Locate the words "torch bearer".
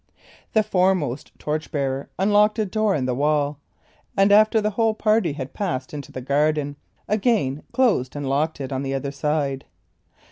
1.37-2.09